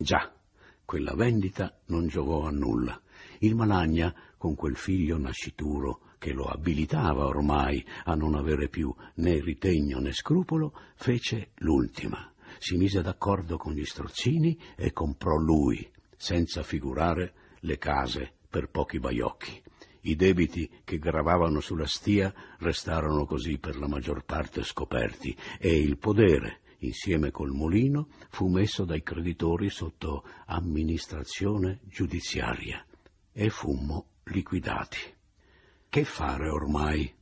Già, 0.00 0.32
quella 0.84 1.12
vendita 1.16 1.76
non 1.86 2.06
giovò 2.06 2.46
a 2.46 2.52
nulla. 2.52 3.02
Il 3.40 3.56
Malagna, 3.56 4.14
con 4.36 4.54
quel 4.54 4.76
figlio 4.76 5.18
nascituro 5.18 6.02
che 6.18 6.30
lo 6.32 6.44
abilitava 6.44 7.26
ormai 7.26 7.84
a 8.04 8.14
non 8.14 8.36
avere 8.36 8.68
più 8.68 8.94
né 9.16 9.40
ritegno 9.40 9.98
né 9.98 10.12
scrupolo, 10.12 10.72
fece 10.94 11.50
l'ultima. 11.56 12.32
Si 12.58 12.76
mise 12.76 13.02
d'accordo 13.02 13.56
con 13.56 13.72
gli 13.72 13.84
strozzini 13.84 14.56
e 14.76 14.92
comprò 14.92 15.34
lui, 15.34 15.84
senza 16.16 16.62
figurare, 16.62 17.34
le 17.62 17.76
case 17.76 18.34
per 18.48 18.70
pochi 18.70 19.00
baiocchi. 19.00 19.60
I 20.02 20.14
debiti 20.14 20.70
che 20.84 20.98
gravavano 20.98 21.58
sulla 21.58 21.88
stia 21.88 22.32
restarono 22.60 23.26
così 23.26 23.58
per 23.58 23.76
la 23.76 23.88
maggior 23.88 24.24
parte 24.24 24.62
scoperti 24.62 25.36
e 25.58 25.76
il 25.76 25.98
podere, 25.98 26.60
insieme 26.78 27.30
col 27.30 27.50
mulino, 27.50 28.08
fu 28.30 28.48
messo 28.48 28.84
dai 28.84 29.02
creditori 29.02 29.70
sotto 29.70 30.24
amministrazione 30.46 31.80
giudiziaria 31.84 32.84
e 33.32 33.50
fummo 33.50 34.06
liquidati. 34.24 34.98
Che 35.88 36.04
fare 36.04 36.48
ormai? 36.48 37.12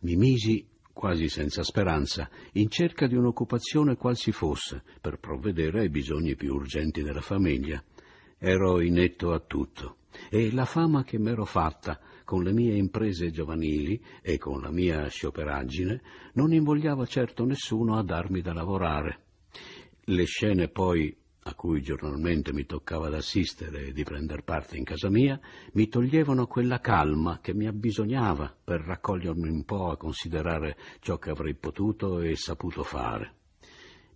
Mi 0.00 0.16
misi, 0.16 0.68
quasi 0.92 1.28
senza 1.28 1.62
speranza, 1.62 2.28
in 2.52 2.68
cerca 2.68 3.06
di 3.06 3.14
un'occupazione 3.14 3.96
qual 3.96 4.16
si 4.16 4.32
fosse, 4.32 4.82
per 5.00 5.18
provvedere 5.18 5.80
ai 5.80 5.88
bisogni 5.88 6.36
più 6.36 6.54
urgenti 6.54 7.02
della 7.02 7.20
famiglia. 7.20 7.82
Ero 8.36 8.80
inetto 8.80 9.32
a 9.32 9.40
tutto, 9.40 9.97
e 10.30 10.52
la 10.52 10.64
fama 10.64 11.04
che 11.04 11.18
m'ero 11.18 11.44
fatta 11.44 11.98
con 12.24 12.42
le 12.42 12.52
mie 12.52 12.76
imprese 12.76 13.30
giovanili 13.30 14.02
e 14.22 14.36
con 14.38 14.60
la 14.60 14.70
mia 14.70 15.08
scioperaggine, 15.08 16.02
non 16.34 16.52
invogliava 16.52 17.06
certo 17.06 17.44
nessuno 17.44 17.96
a 17.96 18.02
darmi 18.02 18.40
da 18.40 18.52
lavorare. 18.52 19.20
Le 20.04 20.24
scene 20.24 20.68
poi 20.68 21.16
a 21.48 21.54
cui 21.54 21.80
giornalmente 21.80 22.52
mi 22.52 22.66
toccava 22.66 23.08
d'assistere 23.08 23.86
e 23.86 23.92
di 23.92 24.02
prender 24.04 24.44
parte 24.44 24.76
in 24.76 24.84
casa 24.84 25.08
mia, 25.08 25.40
mi 25.72 25.88
toglievano 25.88 26.46
quella 26.46 26.78
calma 26.78 27.38
che 27.40 27.54
mi 27.54 27.66
abbisognava 27.66 28.54
per 28.62 28.82
raccogliermi 28.82 29.48
un 29.48 29.64
po' 29.64 29.90
a 29.90 29.96
considerare 29.96 30.76
ciò 31.00 31.16
che 31.16 31.30
avrei 31.30 31.54
potuto 31.54 32.20
e 32.20 32.36
saputo 32.36 32.82
fare. 32.82 33.34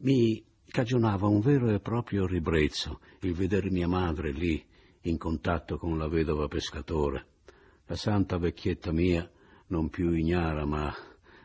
Mi 0.01 0.45
cagionava 0.67 1.27
un 1.27 1.41
vero 1.41 1.71
e 1.71 1.81
proprio 1.81 2.27
ribrezzo 2.27 3.01
il 3.21 3.33
vedere 3.35 3.71
mia 3.71 3.89
madre 3.89 4.33
lì, 4.33 4.63
in 5.03 5.19
contatto 5.19 5.79
con 5.79 5.99
la 5.99 6.09
vedova 6.09 6.49
pescatore, 6.49 7.27
la 7.87 7.97
santa 7.97 8.39
vecchietta 8.39 8.93
mia, 8.93 9.29
non 9.69 9.89
più 9.89 10.13
ignara, 10.13 10.65
ma 10.65 10.95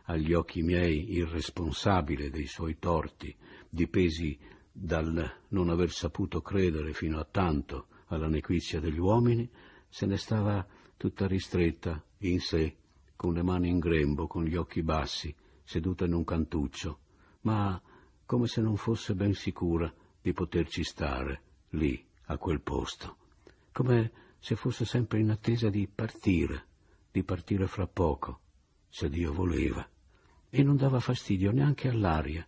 agli 0.05 0.33
occhi 0.33 0.61
miei 0.61 1.13
irresponsabile 1.13 2.29
dei 2.29 2.45
suoi 2.45 2.77
torti, 2.77 3.35
dipesi 3.69 4.37
dal 4.71 5.39
non 5.49 5.69
aver 5.69 5.91
saputo 5.91 6.41
credere 6.41 6.93
fino 6.93 7.19
a 7.19 7.27
tanto 7.29 7.87
alla 8.07 8.27
nequizia 8.27 8.79
degli 8.79 8.99
uomini, 8.99 9.49
se 9.89 10.05
ne 10.05 10.17
stava 10.17 10.65
tutta 10.95 11.27
ristretta 11.27 12.03
in 12.19 12.39
sé, 12.39 12.75
con 13.15 13.33
le 13.33 13.41
mani 13.41 13.69
in 13.69 13.79
grembo, 13.79 14.27
con 14.27 14.43
gli 14.43 14.55
occhi 14.55 14.83
bassi, 14.83 15.33
seduta 15.63 16.05
in 16.05 16.13
un 16.13 16.23
cantuccio, 16.23 16.99
ma 17.41 17.81
come 18.25 18.47
se 18.47 18.61
non 18.61 18.77
fosse 18.77 19.15
ben 19.15 19.33
sicura 19.33 19.91
di 20.21 20.31
poterci 20.33 20.83
stare 20.83 21.41
lì, 21.69 22.05
a 22.25 22.37
quel 22.37 22.61
posto, 22.61 23.17
come 23.77 24.11
se 24.39 24.55
fosse 24.55 24.85
sempre 24.85 25.19
in 25.19 25.29
attesa 25.29 25.69
di 25.69 25.87
partire, 25.87 26.65
di 27.11 27.23
partire 27.23 27.67
fra 27.67 27.85
poco, 27.85 28.39
se 28.89 29.07
Dio 29.07 29.31
voleva, 29.31 29.87
e 30.49 30.63
non 30.63 30.77
dava 30.77 30.99
fastidio 30.99 31.51
neanche 31.51 31.87
all'aria. 31.87 32.43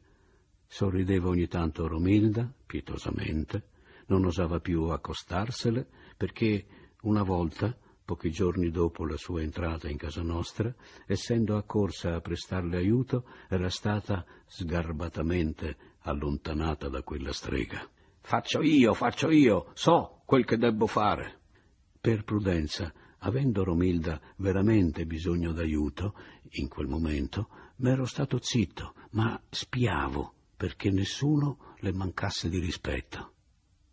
Sorrideva 0.66 1.30
ogni 1.30 1.46
tanto 1.46 1.88
Romilda, 1.88 2.52
pietosamente, 2.66 3.68
non 4.08 4.26
osava 4.26 4.60
più 4.60 4.86
accostarsele, 4.86 5.88
perché 6.18 6.66
una 7.02 7.22
volta, 7.22 7.78
pochi 8.04 8.32
giorni 8.32 8.72
dopo 8.72 9.06
la 9.06 9.18
sua 9.18 9.44
entrata 9.44 9.88
in 9.88 9.98
casa 9.98 10.24
nostra, 10.24 10.74
essendo 11.06 11.58
accorsa 11.58 12.16
a 12.16 12.22
prestarle 12.22 12.76
aiuto, 12.78 13.24
era 13.48 13.70
stata 13.70 14.26
sgarbatamente 14.48 15.78
allontanata 16.00 16.90
da 16.90 17.04
quella 17.04 17.34
strega. 17.34 17.88
Faccio 18.20 18.64
io, 18.64 18.96
faccio 18.96 19.30
io, 19.30 19.70
so 19.74 20.19
quel 20.30 20.46
che 20.46 20.60
debbo 20.60 20.86
fare. 20.86 21.40
Per 22.00 22.24
prudenza, 22.24 22.94
avendo 23.18 23.64
Romilda 23.64 24.22
veramente 24.36 25.08
bisogno 25.08 25.54
d'aiuto, 25.54 26.14
in 26.52 26.68
quel 26.68 26.86
momento, 26.86 27.50
m'ero 27.78 28.06
stato 28.06 28.38
zitto, 28.40 28.94
ma 29.14 29.42
spiavo 29.50 30.34
perché 30.56 30.92
nessuno 30.92 31.74
le 31.80 31.92
mancasse 31.94 32.48
di 32.48 32.60
rispetto. 32.60 33.34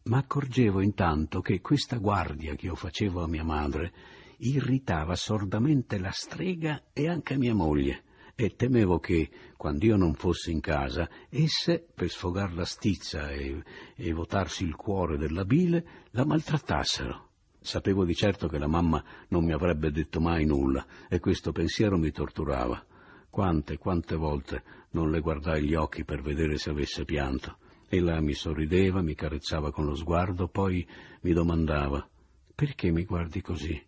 Ma 0.03 0.19
accorgevo 0.19 0.83
intanto 0.83 1.41
che 1.41 1.63
questa 1.63 1.97
guardia 1.97 2.55
che 2.55 2.67
io 2.67 2.75
facevo 2.75 3.23
a 3.23 3.29
mia 3.29 3.43
madre 3.43 3.95
irritava 4.41 5.15
sordamente 5.15 5.97
la 5.97 6.11
strega 6.11 6.83
e 6.93 7.09
anche 7.09 7.39
mia 7.39 7.55
moglie, 7.55 8.03
e 8.39 8.55
temevo 8.55 8.99
che, 8.99 9.31
quando 9.57 9.87
io 9.87 9.97
non 9.97 10.13
fossi 10.13 10.53
in 10.53 10.61
casa, 10.61 11.09
esse, 11.31 11.85
per 11.95 12.11
sfogar 12.11 12.53
la 12.53 12.67
stizza 12.67 13.31
e, 13.31 13.63
e 13.95 14.13
votarsi 14.13 14.63
il 14.63 14.77
cuore 14.77 15.17
della 15.17 15.47
bile, 15.47 16.05
la 16.11 16.27
maltrattassero. 16.27 17.31
Sapevo 17.59 18.05
di 18.05 18.15
certo 18.15 18.47
che 18.47 18.59
la 18.59 18.67
mamma 18.67 19.03
non 19.29 19.43
mi 19.43 19.53
avrebbe 19.53 19.91
detto 19.91 20.21
mai 20.21 20.45
nulla 20.45 20.87
e 21.09 21.19
questo 21.19 21.51
pensiero 21.51 21.97
mi 21.97 22.11
torturava. 22.11 22.85
Quante, 23.31 23.79
quante 23.79 24.15
volte 24.15 24.63
non 24.91 25.11
le 25.11 25.21
guardai 25.21 25.65
gli 25.65 25.75
occhi 25.75 26.05
per 26.05 26.21
vedere 26.21 26.59
se 26.59 26.69
avesse 26.69 27.07
pianto. 27.07 27.57
Ella 27.89 28.21
mi 28.21 28.35
sorrideva, 28.35 29.01
mi 29.01 29.15
carezzava 29.15 29.73
con 29.73 29.87
lo 29.87 29.95
sguardo, 29.95 30.47
poi 30.47 30.87
mi 31.23 31.33
domandava 31.33 32.07
Perché 32.55 32.91
mi 32.91 33.05
guardi 33.05 33.41
così? 33.41 33.83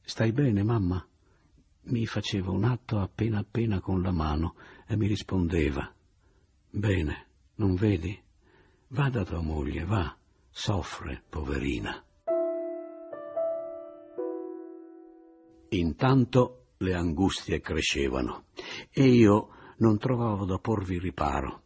Stai 0.00 0.32
bene, 0.32 0.62
mamma? 0.62 1.04
Mi 1.82 2.06
faceva 2.06 2.50
un 2.50 2.64
atto 2.64 2.98
appena 2.98 3.38
appena 3.38 3.80
con 3.80 4.02
la 4.02 4.12
mano 4.12 4.54
e 4.86 4.96
mi 4.96 5.06
rispondeva 5.06 5.92
Bene, 6.72 7.26
non 7.56 7.74
vedi? 7.74 8.16
Va 8.88 9.08
da 9.08 9.24
tua 9.24 9.40
moglie, 9.40 9.84
va, 9.84 10.16
soffre, 10.50 11.22
poverina. 11.28 12.04
Intanto 15.70 16.66
le 16.78 16.94
angustie 16.94 17.60
crescevano 17.60 18.44
e 18.90 19.08
io 19.08 19.48
non 19.78 19.98
trovavo 19.98 20.44
da 20.44 20.58
porvi 20.58 20.98
riparo. 20.98 21.62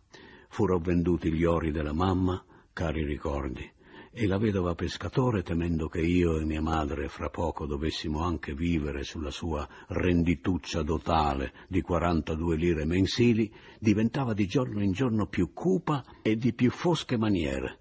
Furono 0.49 0.81
venduti 0.81 1.33
gli 1.33 1.45
ori 1.45 1.71
della 1.71 1.93
mamma, 1.93 2.43
cari 2.73 3.05
ricordi, 3.05 3.71
e 4.17 4.29
la 4.29 4.39
vedova 4.39 4.77
pescatore, 4.77 5.43
temendo 5.43 5.89
che 5.89 6.01
io 6.01 6.39
e 6.39 6.45
mia 6.45 6.63
madre 6.63 7.09
fra 7.09 7.31
poco 7.31 7.67
dovessimo 7.67 8.21
anche 8.21 8.55
vivere 8.55 9.03
sulla 9.03 9.33
sua 9.33 9.69
rendituccia 9.89 10.83
dotale 10.83 11.53
di 11.67 11.83
42 11.83 12.57
lire 12.57 12.85
mensili, 12.85 13.53
diventava 13.81 14.33
di 14.33 14.47
giorno 14.47 14.85
in 14.85 14.93
giorno 14.93 15.27
più 15.27 15.53
cupa 15.53 16.05
e 16.23 16.37
di 16.37 16.53
più 16.53 16.71
fosche 16.71 17.17
maniere 17.17 17.81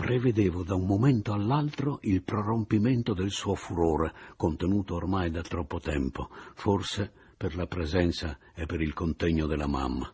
prevedevo 0.00 0.62
da 0.62 0.74
un 0.74 0.86
momento 0.86 1.34
all'altro 1.34 1.98
il 2.04 2.22
prorompimento 2.22 3.12
del 3.12 3.30
suo 3.30 3.54
furore, 3.54 4.14
contenuto 4.34 4.94
ormai 4.94 5.30
da 5.30 5.42
troppo 5.42 5.78
tempo, 5.78 6.30
forse 6.54 7.12
per 7.36 7.54
la 7.54 7.66
presenza 7.66 8.38
e 8.54 8.64
per 8.64 8.80
il 8.80 8.94
contegno 8.94 9.46
della 9.46 9.66
mamma. 9.66 10.10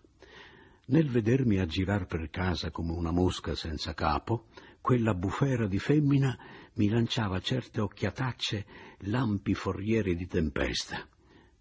Nel 0.86 1.08
vedermi 1.08 1.58
aggirar 1.58 2.06
per 2.06 2.30
casa 2.30 2.72
come 2.72 2.92
una 2.92 3.12
mosca 3.12 3.54
senza 3.54 3.94
capo, 3.94 4.46
quella 4.86 5.14
bufera 5.14 5.66
di 5.66 5.80
femmina 5.80 6.38
mi 6.74 6.88
lanciava 6.88 7.40
certe 7.40 7.80
occhiatacce 7.80 8.66
lampi 8.98 9.52
foriere 9.52 10.14
di 10.14 10.28
tempesta. 10.28 11.04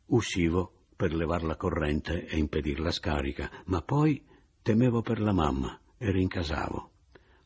Uscivo 0.09 0.83
per 0.95 1.11
levar 1.11 1.41
la 1.41 1.55
corrente 1.55 2.27
e 2.27 2.37
impedir 2.37 2.79
la 2.79 2.91
scarica, 2.91 3.49
ma 3.65 3.81
poi 3.81 4.23
temevo 4.61 5.01
per 5.01 5.19
la 5.21 5.33
mamma 5.33 5.75
e 5.97 6.11
rincasavo. 6.11 6.91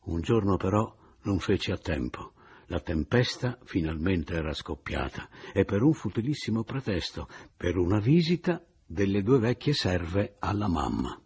Un 0.00 0.20
giorno 0.20 0.58
però 0.58 0.94
non 1.22 1.38
feci 1.38 1.70
a 1.70 1.78
tempo. 1.78 2.34
La 2.66 2.80
tempesta 2.80 3.58
finalmente 3.64 4.34
era 4.34 4.52
scoppiata 4.52 5.30
e 5.50 5.64
per 5.64 5.80
un 5.80 5.94
futilissimo 5.94 6.62
pretesto, 6.62 7.26
per 7.56 7.78
una 7.78 8.00
visita 8.00 8.62
delle 8.84 9.22
due 9.22 9.38
vecchie 9.38 9.72
serve 9.72 10.36
alla 10.40 10.68
mamma. 10.68 11.18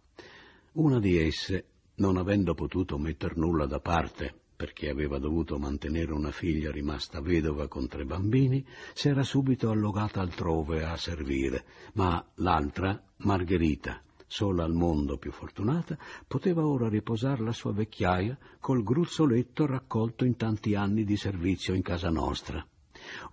Una 0.75 0.99
di 1.01 1.17
esse, 1.17 1.71
non 1.95 2.15
avendo 2.15 2.53
potuto 2.53 2.97
metter 2.97 3.35
nulla 3.35 3.65
da 3.65 3.81
parte 3.81 4.43
perché 4.65 4.89
aveva 4.89 5.19
dovuto 5.19 5.59
mantenere 5.59 6.11
una 6.11 6.31
figlia 6.31 6.71
rimasta 6.71 7.21
vedova 7.21 7.67
con 7.67 7.87
tre 7.87 8.03
bambini, 8.03 8.65
s'era 8.95 9.21
subito 9.21 9.69
allogata 9.69 10.21
altrove 10.21 10.83
a 10.83 10.97
servire, 10.97 11.65
ma 11.93 12.25
l'altra, 12.37 12.99
Margherita, 13.17 14.01
sola 14.25 14.63
al 14.63 14.73
mondo 14.73 15.19
più 15.19 15.31
fortunata, 15.31 15.95
poteva 16.25 16.65
ora 16.65 16.89
riposare 16.89 17.43
la 17.43 17.51
sua 17.51 17.73
vecchiaia 17.73 18.35
col 18.59 18.81
gruzzoletto 18.81 19.67
raccolto 19.67 20.25
in 20.25 20.35
tanti 20.35 20.73
anni 20.73 21.03
di 21.03 21.15
servizio 21.15 21.75
in 21.75 21.83
casa 21.83 22.09
nostra. 22.09 22.65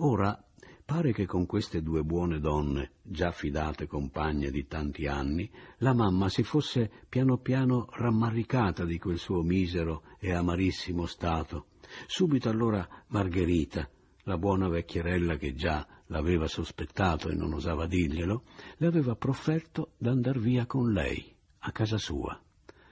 Ora 0.00 0.38
pare 0.92 1.14
che 1.14 1.24
con 1.24 1.46
queste 1.46 1.80
due 1.80 2.02
buone 2.02 2.38
donne, 2.38 2.90
già 3.00 3.30
fidate 3.30 3.86
compagne 3.86 4.50
di 4.50 4.66
tanti 4.66 5.06
anni, 5.06 5.50
la 5.78 5.94
mamma 5.94 6.28
si 6.28 6.42
fosse 6.42 6.90
piano 7.08 7.38
piano 7.38 7.86
rammaricata 7.90 8.84
di 8.84 8.98
quel 8.98 9.16
suo 9.16 9.40
misero 9.40 10.02
e 10.18 10.34
amarissimo 10.34 11.06
stato. 11.06 11.68
Subito 12.06 12.50
allora 12.50 12.86
Margherita, 13.06 13.88
la 14.24 14.36
buona 14.36 14.68
vecchierella 14.68 15.36
che 15.36 15.54
già 15.54 15.86
l'aveva 16.08 16.46
sospettato 16.46 17.30
e 17.30 17.34
non 17.34 17.54
osava 17.54 17.86
dirglielo, 17.86 18.42
le 18.76 18.86
aveva 18.86 19.16
profferto 19.16 19.92
d'andar 19.96 20.38
via 20.38 20.66
con 20.66 20.92
lei, 20.92 21.34
a 21.60 21.72
casa 21.72 21.96
sua. 21.96 22.38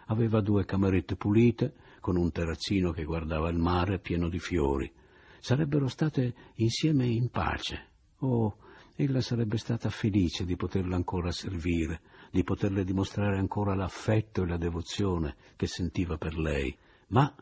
Aveva 0.06 0.40
due 0.40 0.64
camerette 0.64 1.16
pulite, 1.16 1.74
con 2.00 2.16
un 2.16 2.32
terrazzino 2.32 2.92
che 2.92 3.04
guardava 3.04 3.50
il 3.50 3.58
mare 3.58 3.98
pieno 3.98 4.30
di 4.30 4.38
fiori. 4.38 4.90
Sarebbero 5.38 5.86
state 5.86 6.34
insieme 6.54 7.04
in 7.04 7.28
pace. 7.28 7.88
Oh, 8.20 8.56
ella 8.96 9.20
sarebbe 9.20 9.56
stata 9.56 9.88
felice 9.88 10.44
di 10.44 10.56
poterla 10.56 10.94
ancora 10.94 11.32
servire, 11.32 12.02
di 12.30 12.44
poterle 12.44 12.84
dimostrare 12.84 13.38
ancora 13.38 13.74
l'affetto 13.74 14.42
e 14.42 14.46
la 14.46 14.58
devozione 14.58 15.36
che 15.56 15.66
sentiva 15.66 16.18
per 16.18 16.36
lei. 16.36 16.76
Ma 17.08 17.34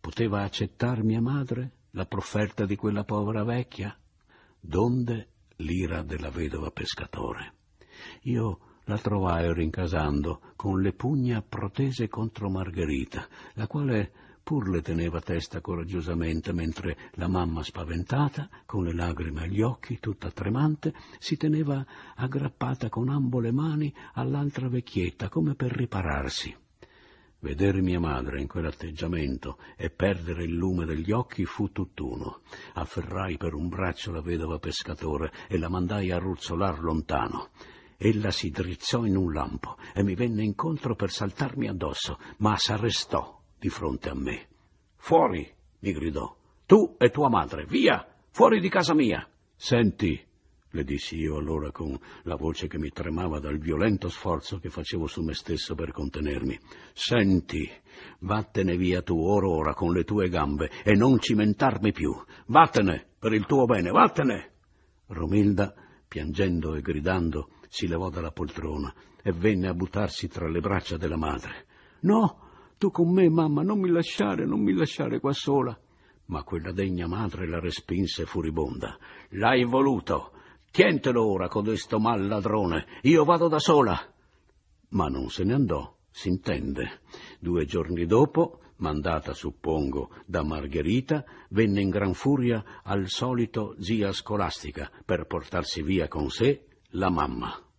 poteva 0.00 0.42
accettar 0.42 1.02
mia 1.02 1.20
madre 1.20 1.72
la 1.90 2.06
profferta 2.06 2.64
di 2.66 2.76
quella 2.76 3.04
povera 3.04 3.42
vecchia? 3.42 3.96
Donde 4.60 5.28
l'ira 5.56 6.02
della 6.02 6.30
vedova 6.30 6.70
pescatore. 6.70 7.54
Io 8.22 8.58
la 8.84 8.98
trovai 8.98 9.52
rincasando 9.52 10.52
con 10.56 10.80
le 10.80 10.92
pugna 10.92 11.42
protese 11.42 12.08
contro 12.08 12.48
Margherita, 12.48 13.26
la 13.54 13.66
quale 13.66 14.12
pur 14.42 14.68
le 14.68 14.82
teneva 14.82 15.20
testa 15.20 15.60
coraggiosamente, 15.60 16.52
mentre 16.52 16.96
la 17.12 17.28
mamma 17.28 17.62
spaventata, 17.62 18.48
con 18.66 18.84
le 18.84 18.92
lagrime 18.92 19.42
agli 19.42 19.62
occhi, 19.62 19.98
tutta 20.00 20.30
tremante, 20.30 20.92
si 21.18 21.36
teneva 21.36 21.84
aggrappata 22.16 22.88
con 22.88 23.08
ambo 23.08 23.40
le 23.40 23.52
mani 23.52 23.94
all'altra 24.14 24.68
vecchietta, 24.68 25.28
come 25.28 25.54
per 25.54 25.72
ripararsi. 25.72 26.54
Vedere 27.38 27.80
mia 27.80 27.98
madre 27.98 28.40
in 28.40 28.46
quell'atteggiamento 28.46 29.58
e 29.76 29.90
perdere 29.90 30.44
il 30.44 30.54
lume 30.54 30.84
degli 30.84 31.10
occhi 31.10 31.44
fu 31.44 31.72
tutt'uno. 31.72 32.42
Afferrai 32.74 33.36
per 33.36 33.54
un 33.54 33.68
braccio 33.68 34.12
la 34.12 34.20
vedova 34.20 34.60
pescatore 34.60 35.32
e 35.48 35.58
la 35.58 35.68
mandai 35.68 36.12
a 36.12 36.18
ruzzolar 36.18 36.80
lontano. 36.80 37.50
Ella 37.96 38.30
si 38.30 38.50
drizzò 38.50 39.04
in 39.04 39.16
un 39.16 39.32
lampo 39.32 39.76
e 39.92 40.04
mi 40.04 40.14
venne 40.14 40.44
incontro 40.44 40.94
per 40.94 41.10
saltarmi 41.10 41.66
addosso, 41.66 42.18
ma 42.38 42.56
s'arrestò 42.56 43.41
di 43.62 43.68
fronte 43.68 44.08
a 44.08 44.14
me. 44.14 44.48
Fuori! 44.96 45.48
mi 45.78 45.92
gridò. 45.92 46.36
Tu 46.66 46.96
e 46.98 47.10
tua 47.10 47.28
madre, 47.28 47.64
via! 47.64 48.04
Fuori 48.32 48.58
di 48.58 48.68
casa 48.68 48.92
mia! 48.92 49.24
Senti, 49.54 50.20
le 50.70 50.82
dissi 50.82 51.16
io 51.16 51.36
allora 51.36 51.70
con 51.70 51.96
la 52.22 52.34
voce 52.34 52.66
che 52.66 52.76
mi 52.76 52.90
tremava 52.90 53.38
dal 53.38 53.58
violento 53.58 54.08
sforzo 54.08 54.58
che 54.58 54.68
facevo 54.68 55.06
su 55.06 55.22
me 55.22 55.34
stesso 55.34 55.76
per 55.76 55.92
contenermi. 55.92 56.58
Senti, 56.92 57.70
vattene 58.18 58.76
via 58.76 59.00
tu 59.02 59.16
or 59.16 59.44
ora 59.44 59.74
con 59.74 59.92
le 59.92 60.02
tue 60.02 60.28
gambe 60.28 60.68
e 60.82 60.94
non 60.94 61.20
cimentarmi 61.20 61.92
più. 61.92 62.12
Vattene, 62.46 63.06
per 63.16 63.32
il 63.32 63.46
tuo 63.46 63.64
bene, 63.66 63.90
vattene. 63.90 64.50
Romilda, 65.06 65.72
piangendo 66.08 66.74
e 66.74 66.80
gridando, 66.80 67.50
si 67.68 67.86
levò 67.86 68.08
dalla 68.08 68.32
poltrona 68.32 68.92
e 69.22 69.30
venne 69.30 69.68
a 69.68 69.74
buttarsi 69.74 70.26
tra 70.26 70.48
le 70.48 70.58
braccia 70.58 70.96
della 70.96 71.16
madre. 71.16 71.66
No, 72.00 72.41
tu 72.82 72.90
con 72.90 73.12
me, 73.12 73.28
mamma, 73.28 73.62
non 73.62 73.78
mi 73.78 73.90
lasciare, 73.90 74.44
non 74.44 74.60
mi 74.60 74.72
lasciare 74.72 75.20
qua 75.20 75.32
sola. 75.32 75.78
Ma 76.26 76.42
quella 76.42 76.72
degna 76.72 77.06
madre 77.06 77.46
la 77.46 77.60
respinse 77.60 78.24
furibonda. 78.24 78.98
L'hai 79.30 79.62
voluto, 79.62 80.32
Tientelo 80.68 81.24
ora 81.24 81.46
codesto 81.46 82.00
mal 82.00 82.26
ladrone, 82.26 82.86
io 83.02 83.22
vado 83.22 83.46
da 83.46 83.60
sola. 83.60 83.96
Ma 84.88 85.06
non 85.06 85.30
se 85.30 85.44
ne 85.44 85.54
andò, 85.54 85.96
s'intende. 86.10 87.02
Due 87.38 87.66
giorni 87.66 88.04
dopo, 88.04 88.58
mandata, 88.78 89.32
suppongo, 89.32 90.10
da 90.26 90.42
Margherita, 90.42 91.24
venne 91.50 91.82
in 91.82 91.88
gran 91.88 92.14
furia 92.14 92.80
al 92.82 93.06
solito 93.06 93.76
zia 93.78 94.10
scolastica 94.10 94.90
per 95.04 95.26
portarsi 95.26 95.82
via 95.82 96.08
con 96.08 96.30
sé 96.30 96.66
la 96.94 97.10
mamma. 97.10 97.71